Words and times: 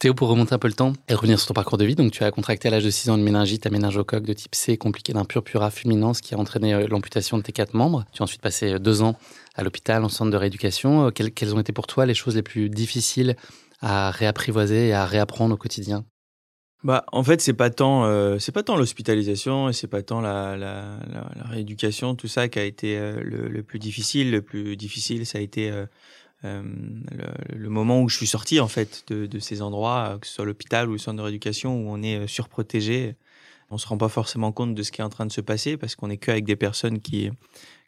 Théo, 0.00 0.14
pour 0.14 0.28
remonter 0.28 0.54
un 0.54 0.60
peu 0.60 0.68
le 0.68 0.74
temps 0.74 0.92
et 1.08 1.14
revenir 1.14 1.40
sur 1.40 1.48
ton 1.48 1.54
parcours 1.54 1.76
de 1.76 1.84
vie, 1.84 1.96
donc 1.96 2.12
tu 2.12 2.22
as 2.22 2.30
contracté 2.30 2.68
à 2.68 2.70
l'âge 2.70 2.84
de 2.84 2.90
6 2.90 3.10
ans 3.10 3.16
une 3.16 3.24
méningite 3.24 3.66
à 3.66 3.70
méningocoque 3.70 4.22
de 4.22 4.32
type 4.32 4.54
C 4.54 4.76
compliquée 4.76 5.12
d'un 5.12 5.24
purpura 5.24 5.72
fulminant, 5.72 6.14
ce 6.14 6.22
qui 6.22 6.36
a 6.36 6.38
entraîné 6.38 6.72
euh, 6.72 6.86
l'amputation 6.86 7.36
de 7.36 7.42
tes 7.42 7.50
quatre 7.50 7.74
membres. 7.74 8.04
Tu 8.12 8.22
as 8.22 8.24
ensuite 8.24 8.40
passé 8.40 8.74
euh, 8.74 8.78
deux 8.78 9.02
ans 9.02 9.16
à 9.56 9.64
l'hôpital, 9.64 10.04
en 10.04 10.08
centre 10.08 10.30
de 10.30 10.36
rééducation. 10.36 11.08
Euh, 11.08 11.10
quelles, 11.10 11.52
ont 11.52 11.58
été 11.58 11.72
pour 11.72 11.88
toi 11.88 12.06
les 12.06 12.14
choses 12.14 12.36
les 12.36 12.44
plus 12.44 12.70
difficiles 12.70 13.34
à 13.80 14.12
réapprivoiser 14.12 14.86
et 14.86 14.92
à 14.92 15.04
réapprendre 15.04 15.54
au 15.54 15.58
quotidien? 15.58 16.04
Bah, 16.84 17.04
en 17.10 17.24
fait, 17.24 17.40
c'est 17.40 17.52
pas 17.52 17.70
tant, 17.70 18.38
c'est 18.38 18.52
pas 18.52 18.62
tant 18.62 18.76
l'hospitalisation 18.76 19.68
et 19.68 19.72
c'est 19.72 19.88
pas 19.88 20.02
tant 20.02 20.20
la, 20.20 20.56
la, 20.56 21.00
rééducation, 21.46 22.14
tout 22.14 22.28
ça 22.28 22.46
qui 22.46 22.60
a 22.60 22.64
été 22.64 22.96
le, 23.20 23.62
plus 23.64 23.80
difficile. 23.80 24.30
Le 24.30 24.42
plus 24.42 24.76
difficile, 24.76 25.26
ça 25.26 25.38
a 25.38 25.40
été 25.40 25.72
le, 26.42 27.56
le, 27.56 27.68
moment 27.68 28.02
où 28.02 28.08
je 28.08 28.16
suis 28.16 28.26
sorti 28.26 28.60
en 28.60 28.68
fait 28.68 29.04
de, 29.08 29.38
ces 29.38 29.62
endroits, 29.62 30.12
euh, 30.14 30.18
que 30.18 30.26
ce 30.26 30.34
soit 30.34 30.44
l'hôpital 30.44 30.88
ou 30.88 30.92
le 30.92 30.98
centre 30.98 31.16
de 31.16 31.22
rééducation, 31.22 31.76
où 31.76 31.90
on 31.90 32.02
est 32.02 32.16
euh, 32.16 32.26
surprotégé, 32.26 33.16
on 33.70 33.78
se 33.78 33.86
rend 33.86 33.98
pas 33.98 34.08
forcément 34.08 34.52
compte 34.52 34.74
de 34.74 34.82
ce 34.82 34.92
qui 34.92 35.00
est 35.00 35.04
en 35.04 35.08
train 35.08 35.26
de 35.26 35.32
se 35.32 35.40
passer 35.40 35.76
parce 35.76 35.96
qu'on 35.96 36.10
est 36.10 36.16
qu'avec 36.16 36.44
des 36.44 36.56
personnes 36.56 37.00
qui 37.00 37.30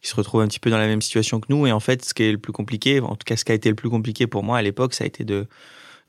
qui 0.02 0.08
se 0.08 0.16
retrouvent 0.16 0.40
un 0.40 0.48
petit 0.48 0.60
peu 0.60 0.70
dans 0.70 0.78
la 0.78 0.86
même 0.86 1.02
situation 1.02 1.40
que 1.40 1.46
nous. 1.50 1.66
Et 1.66 1.72
en 1.72 1.80
fait, 1.80 2.02
ce 2.02 2.14
qui 2.14 2.22
est 2.22 2.32
le 2.32 2.38
plus 2.38 2.52
compliqué, 2.54 3.00
en 3.00 3.16
tout 3.16 3.24
cas 3.26 3.36
ce 3.36 3.44
qui 3.44 3.52
a 3.52 3.54
été 3.54 3.68
le 3.68 3.74
plus 3.74 3.90
compliqué 3.90 4.26
pour 4.26 4.42
moi 4.42 4.56
à 4.56 4.62
l'époque, 4.62 4.94
ça 4.94 5.04
a 5.04 5.06
été 5.06 5.24
de 5.24 5.46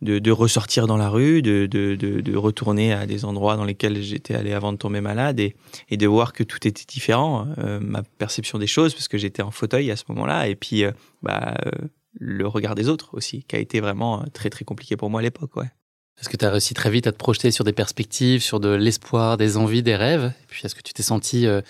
de, 0.02 0.32
ressortir 0.32 0.88
dans 0.88 0.98
la 0.98 1.10
rue, 1.10 1.42
de, 1.42 1.68
de, 1.68 1.96
de, 1.96 2.36
retourner 2.36 2.94
à 2.94 3.06
des 3.06 3.24
endroits 3.24 3.56
dans 3.56 3.66
lesquels 3.66 4.02
j'étais 4.02 4.34
allé 4.34 4.54
avant 4.54 4.74
de 4.74 4.78
tomber 4.78 5.02
malade 5.02 5.40
et, 5.40 5.56
de 5.92 6.08
voir 6.08 6.34
que 6.34 6.44
tout 6.44 6.68
était 6.68 6.86
différent, 6.88 7.48
euh, 7.60 7.80
ma 7.80 8.02
perception 8.04 8.58
des 8.58 8.68
choses, 8.68 8.94
parce 8.94 9.08
que 9.08 9.18
j'étais 9.18 9.44
en 9.44 9.52
fauteuil 9.52 9.92
à 9.92 9.96
ce 9.96 10.04
moment-là, 10.10 10.48
et 10.48 10.56
puis 10.56 10.84
euh, 10.84 10.92
bah, 11.22 11.56
euh, 11.66 11.72
le 12.20 12.48
regard 12.48 12.76
des 12.76 12.90
autres 12.90 13.10
aussi, 13.14 13.44
qui 13.44 13.56
a 13.56 13.60
été 13.60 13.80
vraiment 13.80 14.22
euh, 14.22 14.26
très 14.34 14.50
très 14.50 14.66
compliqué 14.66 14.98
pour 14.98 15.10
moi 15.10 15.20
à 15.22 15.24
l'époque. 15.24 15.56
Ouais. 15.56 15.72
Est-ce 16.20 16.30
que 16.30 16.38
tu 16.38 16.46
as 16.46 16.52
réussi 16.52 16.74
très 16.74 16.90
vite 16.90 17.08
à 17.08 17.12
te 17.12 17.18
projeter 17.18 17.52
sur 17.52 17.64
des 17.64 17.74
perspectives, 17.74 18.42
sur 18.42 18.60
de 18.60 18.70
l'espoir, 18.70 19.38
des 19.38 19.58
envies, 19.58 19.82
des 19.82 19.96
rêves? 19.96 20.34
Et 20.44 20.46
puis 20.48 20.62
est-ce 20.64 20.76
que 20.76 20.82
tu 20.82 20.94
t'es 20.94 21.04
senti 21.04 21.48
euh, 21.48 21.62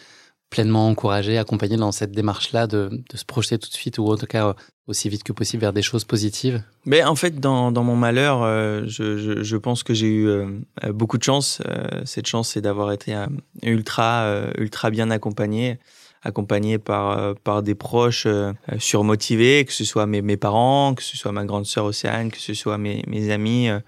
pleinement 0.49 0.89
encouragé, 0.89 1.37
accompagné 1.37 1.77
dans 1.77 1.91
cette 1.91 2.11
démarche-là 2.11 2.67
de, 2.67 2.89
de, 2.89 3.17
se 3.17 3.23
projeter 3.23 3.57
tout 3.57 3.69
de 3.69 3.73
suite 3.73 3.97
ou 3.97 4.11
en 4.11 4.17
tout 4.17 4.25
cas 4.25 4.47
euh, 4.47 4.53
aussi 4.87 5.07
vite 5.07 5.23
que 5.23 5.31
possible 5.31 5.61
vers 5.61 5.73
des 5.73 5.83
choses 5.83 6.03
positives? 6.03 6.63
Mais 6.85 7.03
en 7.03 7.15
fait, 7.15 7.39
dans, 7.39 7.71
dans 7.71 7.83
mon 7.83 7.95
malheur, 7.95 8.41
je, 8.87 9.17
je, 9.17 9.43
je, 9.43 9.57
pense 9.57 9.83
que 9.83 9.93
j'ai 9.93 10.07
eu 10.07 10.63
beaucoup 10.89 11.17
de 11.17 11.23
chance. 11.23 11.61
cette 12.03 12.27
chance, 12.27 12.49
c'est 12.49 12.61
d'avoir 12.61 12.91
été 12.91 13.15
ultra, 13.61 14.49
ultra 14.57 14.89
bien 14.89 15.11
accompagné 15.11 15.79
accompagné 16.23 16.77
par 16.77 17.17
euh, 17.17 17.33
par 17.43 17.63
des 17.63 17.75
proches 17.75 18.25
euh, 18.25 18.53
surmotivés, 18.79 19.65
que 19.65 19.73
ce 19.73 19.83
soit 19.83 20.05
mes, 20.05 20.21
mes 20.21 20.37
parents, 20.37 20.93
que 20.93 21.03
ce 21.03 21.17
soit 21.17 21.31
ma 21.31 21.45
grande 21.45 21.65
sœur 21.65 21.85
Océane, 21.85 22.31
que 22.31 22.39
ce 22.39 22.53
soit 22.53 22.77
mes, 22.77 23.03
mes 23.07 23.31
amis. 23.31 23.69
Euh. 23.69 23.79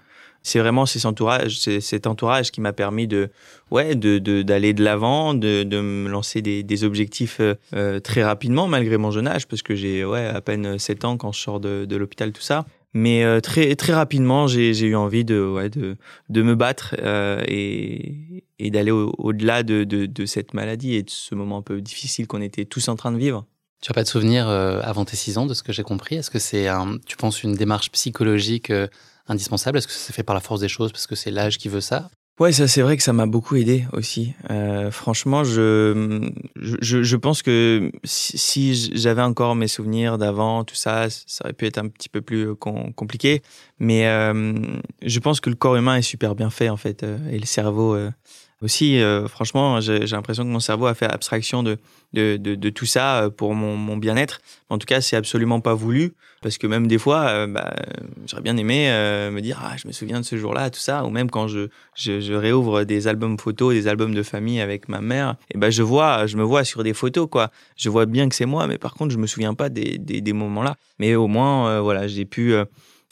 C'est 0.46 0.58
vraiment 0.58 0.84
cet 0.84 1.06
entourage, 1.06 1.58
cet 1.58 2.06
entourage 2.06 2.50
qui 2.50 2.60
m'a 2.60 2.74
permis 2.74 3.06
de, 3.06 3.30
ouais, 3.70 3.94
de 3.94 4.18
d'aller 4.42 4.74
de 4.74 4.84
l'avant, 4.84 5.32
de, 5.32 5.62
de, 5.62 5.80
me 5.80 6.06
lancer 6.10 6.42
des, 6.42 6.62
des 6.62 6.84
objectifs 6.84 7.40
très 8.02 8.22
rapidement 8.22 8.68
malgré 8.68 8.98
mon 8.98 9.10
jeune 9.10 9.26
âge, 9.26 9.48
parce 9.48 9.62
que 9.62 9.74
j'ai 9.74 10.04
ouais 10.04 10.26
à 10.26 10.42
peine 10.42 10.78
7 10.78 11.06
ans 11.06 11.16
quand 11.16 11.32
je 11.32 11.40
sors 11.40 11.60
de, 11.60 11.86
de 11.86 11.96
l'hôpital 11.96 12.30
tout 12.30 12.42
ça. 12.42 12.66
Mais 12.94 13.24
euh, 13.24 13.40
très 13.40 13.74
très 13.74 13.92
rapidement, 13.92 14.46
j'ai 14.46 14.70
eu 14.80 14.94
envie 14.94 15.24
de 15.24 15.40
ouais, 15.40 15.68
de 15.68 15.96
de 16.28 16.42
me 16.42 16.54
battre 16.54 16.94
euh, 17.00 17.42
et 17.48 18.44
et 18.60 18.70
d'aller 18.70 18.92
au-delà 18.92 19.64
de, 19.64 19.82
de, 19.82 20.06
de 20.06 20.26
cette 20.26 20.54
maladie 20.54 20.94
et 20.94 21.02
de 21.02 21.10
ce 21.10 21.34
moment 21.34 21.58
un 21.58 21.62
peu 21.62 21.80
difficile 21.80 22.28
qu'on 22.28 22.40
était 22.40 22.64
tous 22.64 22.88
en 22.88 22.94
train 22.94 23.10
de 23.10 23.18
vivre. 23.18 23.46
Tu 23.82 23.90
as 23.90 23.94
pas 23.94 24.04
de 24.04 24.08
souvenir 24.08 24.48
euh, 24.48 24.80
avant 24.82 25.04
tes 25.04 25.16
six 25.16 25.36
ans 25.38 25.46
de 25.46 25.54
ce 25.54 25.62
que 25.64 25.72
j'ai 25.72 25.82
compris? 25.82 26.14
Est-ce 26.14 26.30
que 26.30 26.38
c'est 26.38 26.68
tu 27.04 27.16
penses 27.16 27.42
une 27.42 27.54
démarche 27.54 27.90
psychologique 27.90 28.70
euh, 28.70 28.86
indispensable? 29.26 29.78
Est-ce 29.78 29.88
que 29.88 29.92
ça 29.92 29.98
s'est 29.98 30.12
fait 30.12 30.22
par 30.22 30.34
la 30.34 30.40
force 30.40 30.60
des 30.60 30.68
choses 30.68 30.92
parce 30.92 31.06
que 31.08 31.16
c'est 31.16 31.32
l'âge 31.32 31.58
qui 31.58 31.68
veut 31.68 31.80
ça? 31.80 32.10
Ouais, 32.40 32.50
ça 32.50 32.66
c'est 32.66 32.82
vrai 32.82 32.96
que 32.96 33.02
ça 33.04 33.12
m'a 33.12 33.26
beaucoup 33.26 33.54
aidé 33.54 33.84
aussi. 33.92 34.34
Euh, 34.50 34.90
franchement, 34.90 35.44
je, 35.44 36.28
je, 36.56 37.04
je 37.04 37.16
pense 37.16 37.42
que 37.42 37.92
si, 38.02 38.90
j'avais 38.92 39.22
encore 39.22 39.54
mes 39.54 39.68
souvenirs 39.68 40.18
d'avant, 40.18 40.64
tout 40.64 40.74
ça, 40.74 41.08
ça 41.10 41.44
aurait 41.44 41.52
pu 41.52 41.66
être 41.66 41.78
un 41.78 41.86
petit 41.86 42.08
peu 42.08 42.22
plus 42.22 42.48
euh, 42.48 42.54
compliqué. 42.56 43.40
Mais 43.78 44.06
euh, 44.06 44.54
je 45.02 45.18
pense 45.18 45.40
que 45.40 45.50
le 45.50 45.56
corps 45.56 45.76
humain 45.76 45.96
est 45.96 46.02
super 46.02 46.34
bien 46.34 46.50
fait 46.50 46.68
en 46.68 46.76
fait, 46.76 47.02
euh, 47.02 47.18
et 47.30 47.38
le 47.38 47.46
cerveau 47.46 47.94
euh, 47.94 48.10
aussi, 48.62 48.98
franchement, 49.28 49.82
j'ai 49.82 50.06
l'impression 50.06 50.42
que 50.42 50.48
mon 50.48 50.60
cerveau 50.60 50.86
a 50.86 50.94
fait 50.94 51.04
abstraction 51.04 51.62
de, 51.62 51.76
de, 52.14 52.38
de, 52.38 52.70
tout 52.70 52.86
ça 52.86 53.28
pour 53.36 53.54
mon, 53.54 53.76
mon 53.76 53.98
bien-être. 53.98 54.40
En 54.70 54.78
tout 54.78 54.86
cas, 54.86 55.02
c'est 55.02 55.16
absolument 55.16 55.60
pas 55.60 55.74
voulu, 55.74 56.14
parce 56.40 56.56
que 56.56 56.66
même 56.66 56.86
des 56.86 56.96
fois, 56.96 57.46
bah, 57.46 57.74
j'aurais 58.26 58.40
bien 58.40 58.56
aimé 58.56 58.86
me 59.30 59.40
dire, 59.40 59.60
ah, 59.62 59.76
je 59.76 59.86
me 59.86 59.92
souviens 59.92 60.18
de 60.18 60.24
ce 60.24 60.38
jour-là, 60.38 60.70
tout 60.70 60.80
ça, 60.80 61.04
ou 61.04 61.10
même 61.10 61.28
quand 61.28 61.46
je, 61.46 61.68
je, 61.94 62.32
réouvre 62.32 62.84
des 62.84 63.06
albums 63.06 63.38
photos, 63.38 63.74
des 63.74 63.86
albums 63.86 64.14
de 64.14 64.22
famille 64.22 64.62
avec 64.62 64.88
ma 64.88 65.02
mère, 65.02 65.36
et 65.52 65.58
ben 65.58 65.68
je 65.68 65.82
vois, 65.82 66.26
je 66.26 66.38
me 66.38 66.42
vois 66.42 66.64
sur 66.64 66.82
des 66.82 66.94
photos, 66.94 67.28
quoi. 67.30 67.50
Je 67.76 67.90
vois 67.90 68.06
bien 68.06 68.30
que 68.30 68.34
c'est 68.34 68.46
moi, 68.46 68.66
mais 68.66 68.78
par 68.78 68.94
contre, 68.94 69.12
je 69.12 69.18
me 69.18 69.26
souviens 69.26 69.52
pas 69.52 69.68
des, 69.68 69.98
des, 69.98 70.22
des 70.22 70.32
moments-là. 70.32 70.76
Mais 70.98 71.16
au 71.16 71.26
moins, 71.26 71.80
voilà, 71.80 72.06
j'ai 72.06 72.24
pu 72.24 72.54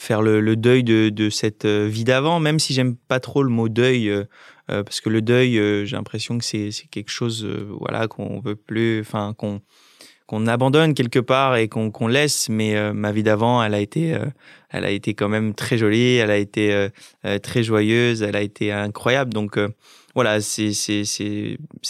faire 0.03 0.21
le, 0.21 0.55
deuil 0.55 0.83
de, 0.83 1.29
cette 1.29 1.65
vie 1.65 2.03
d'avant, 2.03 2.39
même 2.39 2.59
si 2.59 2.73
j'aime 2.73 2.95
pas 2.95 3.19
trop 3.19 3.43
le 3.43 3.49
mot 3.49 3.69
deuil. 3.69 4.11
Euh, 4.71 4.83
parce 4.83 5.01
que 5.01 5.09
le 5.09 5.21
deuil, 5.21 5.59
euh, 5.59 5.85
j'ai 5.85 5.95
l'impression 5.95 6.37
que 6.37 6.45
c'est 6.45 6.71
quelque 6.89 7.11
chose, 7.11 7.43
euh, 7.43 7.67
voilà, 7.79 8.07
qu'on 8.07 8.39
veut 8.39 8.55
plus, 8.55 9.01
enfin 9.01 9.33
qu'on 9.37 9.61
qu'on 10.25 10.47
abandonne 10.47 10.93
quelque 10.93 11.19
part 11.19 11.57
et 11.57 11.67
qu'on 11.67 12.07
laisse. 12.07 12.47
Mais 12.47 12.93
ma 12.93 13.11
vie 13.11 13.23
d'avant, 13.23 13.61
elle 13.61 13.73
a 13.73 13.81
été, 13.81 14.17
elle 14.69 14.85
a 14.85 14.89
été 14.89 15.13
quand 15.15 15.27
même 15.27 15.53
très 15.53 15.77
jolie, 15.77 16.15
elle 16.15 16.31
a 16.31 16.37
été 16.37 16.87
très 17.43 17.61
joyeuse, 17.61 18.23
elle 18.23 18.37
a 18.37 18.41
été 18.41 18.71
incroyable. 18.71 19.33
Donc 19.33 19.59
voilà, 20.15 20.39
c'est 20.39 20.71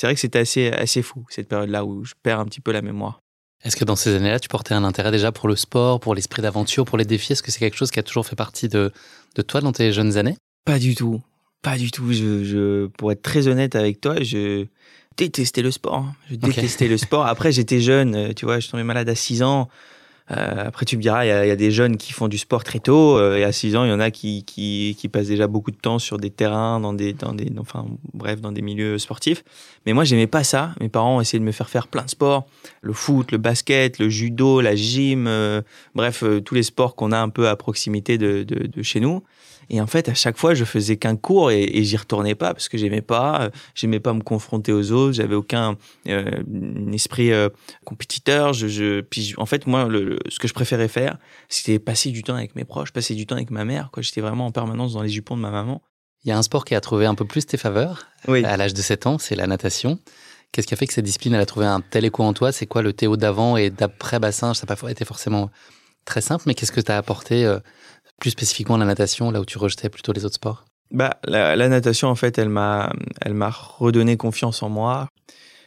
vrai 0.02 0.14
que 0.16 0.20
c'était 0.20 0.40
assez 0.40 0.72
assez 0.72 1.04
fou 1.04 1.26
cette 1.30 1.48
période-là 1.48 1.86
où 1.86 2.04
je 2.04 2.16
perds 2.24 2.40
un 2.40 2.46
petit 2.46 2.60
peu 2.60 2.72
la 2.72 2.82
mémoire. 2.82 3.23
Est-ce 3.64 3.76
que 3.76 3.86
dans 3.86 3.96
ces 3.96 4.16
années-là, 4.16 4.40
tu 4.40 4.50
portais 4.50 4.74
un 4.74 4.84
intérêt 4.84 5.12
déjà 5.12 5.32
pour 5.32 5.48
le 5.48 5.56
sport, 5.56 6.00
pour 6.00 6.16
l'esprit 6.16 6.42
d'aventure, 6.42 6.84
pour 6.84 6.98
les 6.98 7.06
défis? 7.06 7.34
Est-ce 7.34 7.44
que 7.44 7.52
c'est 7.52 7.60
quelque 7.60 7.78
chose 7.78 7.92
qui 7.92 8.00
a 8.00 8.04
toujours 8.04 8.26
fait 8.26 8.36
partie 8.36 8.68
de, 8.68 8.92
de 9.36 9.42
toi 9.42 9.62
dans 9.62 9.72
tes 9.72 9.94
jeunes 9.94 10.18
années? 10.18 10.36
Pas 10.66 10.80
du 10.80 10.96
tout. 10.96 11.22
Pas 11.62 11.78
du 11.78 11.92
tout. 11.92 12.12
Je, 12.12 12.44
je, 12.44 12.88
pour 12.88 13.12
être 13.12 13.22
très 13.22 13.48
honnête 13.48 13.76
avec 13.76 14.02
toi, 14.02 14.22
je 14.22 14.66
détestais 15.16 15.62
le 15.62 15.72
sport. 15.72 15.96
Hein. 15.96 16.16
Je 16.30 16.36
détestais 16.36 16.86
okay. 16.86 16.92
le 16.92 16.98
sport. 16.98 17.26
Après, 17.26 17.52
j'étais 17.54 17.80
jeune, 17.80 18.16
euh, 18.16 18.34
tu 18.34 18.46
vois, 18.46 18.56
je 18.56 18.62
suis 18.62 18.72
tombé 18.72 18.84
malade 18.84 19.08
à 19.08 19.16
6 19.16 19.44
ans. 19.44 19.70
Euh, 20.32 20.68
après, 20.68 20.86
tu 20.86 20.96
me 20.96 21.02
diras, 21.02 21.26
il 21.26 21.28
y, 21.28 21.52
a 21.52 21.56
des 21.56 21.72
jeunes 21.72 21.98
qui 21.98 22.14
font 22.14 22.28
du 22.28 22.38
sport 22.38 22.64
très 22.64 22.80
tôt. 22.80 23.18
Euh, 23.18 23.36
et 23.38 23.44
à 23.44 23.52
6 23.52 23.76
ans, 23.76 23.84
il 23.84 23.90
y 23.90 23.94
en 23.94 24.00
a 24.00 24.10
qui, 24.10 24.44
qui, 24.46 24.96
qui, 24.98 25.10
passent 25.10 25.28
déjà 25.28 25.48
beaucoup 25.48 25.72
de 25.72 25.76
temps 25.78 26.00
sur 26.00 26.18
des 26.18 26.30
terrains, 26.30 26.80
dans 26.80 26.94
des, 26.94 27.14
dans 27.14 27.34
des, 27.34 27.52
enfin, 27.60 27.86
bref, 28.14 28.40
dans 28.40 28.52
des 28.52 28.62
milieux 28.62 28.98
sportifs. 28.98 29.44
Mais 29.86 29.94
moi, 29.94 30.06
j'aimais 30.06 30.28
pas 30.28 30.44
ça. 30.44 30.74
Mes 30.80 30.90
parents 30.90 31.18
ont 31.18 31.22
essayé 31.22 31.40
de 31.40 31.44
me 31.44 31.52
faire 31.52 31.70
faire 31.70 31.88
plein 31.88 32.04
de 32.04 32.10
sports. 32.10 32.48
Le 32.82 32.94
foot, 32.94 33.32
le 33.32 33.38
basket, 33.38 34.00
le 34.00 34.10
judo, 34.10 34.62
la 34.62 34.76
gym, 34.76 35.28
euh, 35.28 35.62
bref, 35.94 36.24
tous 36.46 36.56
les 36.56 36.64
sports 36.64 36.96
qu'on 36.96 37.12
a 37.12 37.20
un 37.20 37.30
peu 37.30 37.50
à 37.50 37.56
proximité 37.56 38.18
de, 38.18 38.44
de, 38.44 38.84
chez 38.84 39.00
nous. 39.00 39.24
Et 39.70 39.80
en 39.80 39.88
fait, 39.88 40.10
à 40.10 40.14
chaque 40.14 40.38
fois, 40.38 40.54
je 40.54 40.66
faisais 40.66 40.98
qu'un 40.98 41.16
cours 41.16 41.50
et, 41.50 41.64
et 41.64 41.84
j'y 41.86 41.96
retournais 41.96 42.36
pas 42.36 42.54
parce 42.54 42.68
que 42.68 42.78
j'aimais 42.78 43.02
pas, 43.02 43.44
euh, 43.44 43.50
j'aimais 43.76 44.02
pas 44.02 44.14
me 44.14 44.22
confronter 44.22 44.74
aux 44.74 44.92
autres, 44.92 45.14
j'avais 45.14 45.36
aucun 45.36 45.78
esprit 46.92 47.32
compétiteur. 47.86 48.54
Je, 48.54 48.68
je, 48.68 49.02
puis 49.02 49.34
en 49.38 49.46
fait, 49.46 49.66
moi, 49.68 49.86
le, 49.86 50.13
ce 50.30 50.40
que 50.40 50.48
je 50.48 50.54
préférais 50.54 50.88
faire, 50.88 51.18
c'était 51.50 51.80
passer 51.80 52.12
du 52.12 52.24
temps 52.24 52.36
avec 52.36 52.56
mes 52.56 52.66
proches, 52.66 52.92
passer 52.92 53.16
du 53.16 53.26
temps 53.26 53.36
avec 53.36 53.52
ma 53.52 53.66
mère. 53.66 53.90
J'étais 53.98 54.22
vraiment 54.22 54.48
en 54.48 54.52
permanence 54.52 54.94
dans 54.94 55.02
les 55.02 55.10
jupons 55.10 55.36
de 55.36 55.42
ma 55.42 55.52
maman. 55.52 55.82
Il 56.24 56.30
y 56.30 56.32
a 56.32 56.38
un 56.38 56.44
sport 56.44 56.64
qui 56.66 56.74
a 56.76 56.82
trouvé 56.82 57.06
un 57.06 57.16
peu 57.16 57.26
plus 57.26 57.46
tes 57.46 57.58
faveurs 57.58 58.08
oui. 58.28 58.46
à 58.46 58.56
l'âge 58.56 58.74
de 58.74 58.82
7 58.82 59.08
ans, 59.08 59.18
c'est 59.18 59.36
la 59.36 59.48
natation. 59.48 60.00
Qu'est-ce 60.52 60.68
qui 60.68 60.74
a 60.74 60.78
fait 60.78 60.88
que 60.88 60.94
cette 60.94 61.04
discipline 61.04 61.34
elle 61.34 61.42
a 61.42 61.46
trouvé 61.46 61.66
un 61.66 61.82
tel 61.82 62.06
écho 62.06 62.24
en 62.24 62.34
toi? 62.34 62.52
C'est 62.52 62.68
quoi 62.68 62.82
le 62.82 62.94
Théo 62.94 63.18
d'avant 63.18 63.58
et 63.58 63.70
d'après 63.70 64.20
bassin 64.20 64.54
Ça 64.54 64.66
n'a 64.70 64.76
pas 64.76 64.90
été 64.90 65.04
forcément 65.04 65.50
très 66.06 66.22
simple, 66.22 66.44
mais 66.48 66.54
qu'est-ce 66.54 66.72
que 66.72 66.82
tu 66.82 66.92
as 66.92 66.98
apporté 66.98 67.46
euh, 67.46 67.60
plus 68.20 68.30
spécifiquement 68.30 68.78
la 68.78 68.86
natation, 68.86 69.32
là 69.32 69.42
où 69.42 69.46
tu 69.46 69.58
rejetais 69.58 69.90
plutôt 69.90 70.14
les 70.14 70.26
autres 70.26 70.36
sports? 70.36 70.66
Bah, 70.92 71.18
la, 71.26 71.56
la, 71.56 71.70
natation, 71.70 72.08
en 72.08 72.16
fait, 72.16 72.38
elle 72.38 72.50
m'a, 72.50 72.94
elle 73.22 73.34
m'a 73.34 73.50
redonné 73.50 74.16
confiance 74.16 74.62
en 74.62 74.70
moi. 74.70 75.10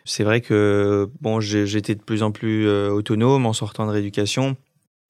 C'est 0.07 0.25
vrai 0.25 0.41
que 0.41 1.11
bon, 1.21 1.41
j'étais 1.41 1.95
de 1.95 2.03
plus 2.03 2.23
en 2.23 2.31
plus 2.31 2.67
euh, 2.67 2.91
autonome 2.91 3.45
en 3.45 3.53
sortant 3.53 3.87
de 3.87 3.91
rééducation. 3.91 4.57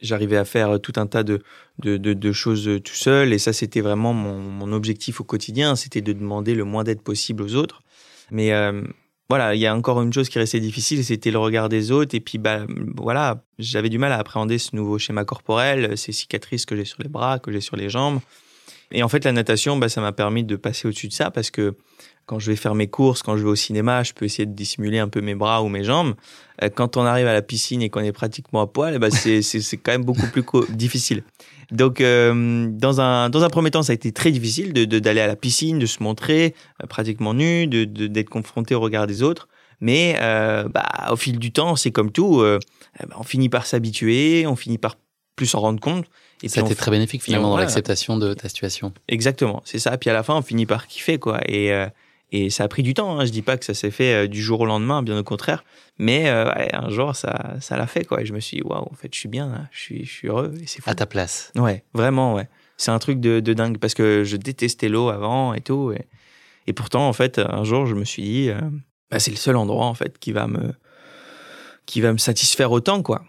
J'arrivais 0.00 0.36
à 0.36 0.44
faire 0.44 0.80
tout 0.80 0.94
un 0.96 1.06
tas 1.06 1.22
de, 1.22 1.42
de, 1.78 2.32
choses 2.32 2.68
tout 2.84 2.94
seul, 2.94 3.32
et 3.32 3.38
ça, 3.38 3.54
c'était 3.54 3.80
vraiment 3.80 4.12
mon, 4.12 4.38
mon, 4.38 4.72
objectif 4.72 5.22
au 5.22 5.24
quotidien, 5.24 5.74
c'était 5.74 6.02
de 6.02 6.12
demander 6.12 6.54
le 6.54 6.64
moins 6.64 6.84
d'aide 6.84 7.00
possible 7.00 7.42
aux 7.42 7.54
autres. 7.54 7.82
Mais 8.30 8.52
euh, 8.52 8.82
voilà, 9.28 9.54
il 9.54 9.60
y 9.60 9.66
a 9.66 9.74
encore 9.74 10.00
une 10.02 10.12
chose 10.12 10.28
qui 10.28 10.38
restait 10.38 10.60
difficile, 10.60 11.04
c'était 11.04 11.30
le 11.30 11.38
regard 11.38 11.68
des 11.68 11.90
autres. 11.92 12.14
Et 12.14 12.20
puis, 12.20 12.38
bah, 12.38 12.66
voilà, 12.96 13.42
j'avais 13.58 13.88
du 13.88 13.98
mal 13.98 14.12
à 14.12 14.18
appréhender 14.18 14.58
ce 14.58 14.76
nouveau 14.76 14.98
schéma 14.98 15.24
corporel, 15.24 15.96
ces 15.96 16.12
cicatrices 16.12 16.66
que 16.66 16.76
j'ai 16.76 16.84
sur 16.84 17.02
les 17.02 17.08
bras, 17.08 17.38
que 17.38 17.50
j'ai 17.50 17.60
sur 17.60 17.76
les 17.76 17.88
jambes. 17.88 18.20
Et 18.90 19.02
en 19.02 19.08
fait, 19.08 19.24
la 19.24 19.32
natation, 19.32 19.76
bah, 19.76 19.88
ça 19.88 20.00
m'a 20.00 20.12
permis 20.12 20.44
de 20.44 20.56
passer 20.56 20.88
au-dessus 20.88 21.08
de 21.08 21.12
ça 21.12 21.30
parce 21.30 21.50
que 21.50 21.76
quand 22.26 22.40
je 22.40 22.50
vais 22.50 22.56
faire 22.56 22.74
mes 22.74 22.88
courses, 22.88 23.22
quand 23.22 23.36
je 23.36 23.44
vais 23.44 23.48
au 23.48 23.56
cinéma, 23.56 24.02
je 24.02 24.12
peux 24.12 24.24
essayer 24.24 24.46
de 24.46 24.52
dissimuler 24.52 24.98
un 24.98 25.08
peu 25.08 25.20
mes 25.20 25.36
bras 25.36 25.62
ou 25.62 25.68
mes 25.68 25.84
jambes. 25.84 26.14
Euh, 26.62 26.68
quand 26.68 26.96
on 26.96 27.02
arrive 27.02 27.26
à 27.26 27.32
la 27.32 27.42
piscine 27.42 27.82
et 27.82 27.88
qu'on 27.88 28.00
est 28.00 28.12
pratiquement 28.12 28.60
à 28.60 28.66
poil, 28.66 28.98
bah, 28.98 29.10
c'est 29.10 29.76
quand 29.76 29.92
même 29.92 30.04
beaucoup 30.04 30.26
plus 30.26 30.44
difficile. 30.70 31.22
Donc, 31.70 32.00
euh, 32.00 32.68
dans, 32.70 33.00
un, 33.00 33.30
dans 33.30 33.42
un 33.42 33.48
premier 33.48 33.70
temps, 33.70 33.82
ça 33.82 33.92
a 33.92 33.94
été 33.94 34.12
très 34.12 34.32
difficile 34.32 34.72
d'aller 34.72 34.86
de, 34.86 34.98
d'aller 34.98 35.20
à 35.20 35.26
la 35.26 35.36
piscine, 35.36 35.78
de 35.78 35.86
se 35.86 36.02
montrer 36.02 36.54
euh, 36.82 36.86
pratiquement 36.86 37.34
nu, 37.34 37.66
d'être 37.66 37.92
de, 37.92 38.06
d'être 38.08 38.28
confronté 38.28 38.74
au 38.74 38.80
regard 38.80 39.06
des 39.06 39.22
autres. 39.22 39.48
Mais 39.80 40.16
bah, 40.18 40.86
au 41.10 41.16
fil 41.16 41.38
du 41.38 41.52
temps, 41.52 41.76
c'est 41.76 41.90
comme 41.90 42.10
tout, 42.10 42.40
euh, 42.40 42.58
bah, 43.06 43.16
on 43.18 43.22
finit 43.22 43.48
par 43.48 43.66
s'habituer, 43.66 44.46
on 44.46 44.56
finit 44.56 44.78
par 44.78 44.96
plus 45.36 45.46
s'en 45.46 45.60
rendre 45.60 45.80
compte. 45.80 46.06
Et 46.42 46.48
ça 46.48 46.60
a 46.60 46.64
été 46.64 46.74
très 46.74 46.90
bénéfique 46.90 47.22
finalement 47.22 47.50
dans 47.50 47.56
l'acceptation 47.56 48.18
de 48.18 48.34
ta 48.34 48.48
situation. 48.48 48.92
Exactement, 49.08 49.62
c'est 49.64 49.78
ça. 49.78 49.96
Puis 49.96 50.10
à 50.10 50.12
la 50.12 50.22
fin, 50.22 50.34
on 50.34 50.42
finit 50.42 50.66
par 50.66 50.86
kiffer 50.86 51.18
quoi. 51.18 51.40
Et 51.46 51.72
euh, 51.72 51.86
et 52.32 52.50
ça 52.50 52.64
a 52.64 52.68
pris 52.68 52.82
du 52.82 52.94
temps. 52.94 53.18
Hein. 53.18 53.24
Je 53.24 53.30
dis 53.30 53.42
pas 53.42 53.56
que 53.56 53.64
ça 53.64 53.74
s'est 53.74 53.90
fait 53.90 54.24
euh, 54.24 54.26
du 54.26 54.42
jour 54.42 54.60
au 54.60 54.66
lendemain, 54.66 55.02
bien 55.02 55.18
au 55.18 55.22
contraire. 55.22 55.64
Mais 55.98 56.28
euh, 56.28 56.50
un 56.72 56.90
jour, 56.90 57.14
ça, 57.14 57.54
ça 57.60 57.76
l'a 57.76 57.86
fait, 57.86 58.04
quoi. 58.04 58.20
Et 58.22 58.26
je 58.26 58.32
me 58.32 58.40
suis 58.40 58.58
dit, 58.58 58.62
waouh, 58.62 58.88
en 58.90 58.94
fait, 58.94 59.14
je 59.14 59.18
suis 59.18 59.28
bien, 59.28 59.68
je 59.70 59.80
suis, 59.80 60.04
je 60.04 60.10
suis 60.10 60.28
heureux. 60.28 60.52
Et 60.60 60.66
c'est 60.66 60.86
À 60.88 60.94
ta 60.94 61.06
place. 61.06 61.52
Ouais, 61.54 61.84
vraiment, 61.94 62.34
ouais. 62.34 62.48
C'est 62.76 62.90
un 62.90 62.98
truc 62.98 63.20
de, 63.20 63.40
de, 63.40 63.54
dingue 63.54 63.78
parce 63.78 63.94
que 63.94 64.24
je 64.24 64.36
détestais 64.36 64.88
l'eau 64.88 65.08
avant 65.08 65.54
et 65.54 65.60
tout. 65.60 65.92
Et, 65.92 66.06
et, 66.66 66.72
pourtant, 66.72 67.08
en 67.08 67.12
fait, 67.12 67.38
un 67.38 67.64
jour, 67.64 67.86
je 67.86 67.94
me 67.94 68.04
suis 68.04 68.22
dit, 68.22 68.50
euh, 68.50 68.60
bah, 69.10 69.18
c'est 69.20 69.30
le 69.30 69.36
seul 69.36 69.56
endroit, 69.56 69.86
en 69.86 69.94
fait, 69.94 70.18
qui 70.18 70.32
va 70.32 70.48
me, 70.48 70.74
qui 71.86 72.00
va 72.00 72.12
me 72.12 72.18
satisfaire 72.18 72.72
autant, 72.72 73.02
quoi. 73.02 73.24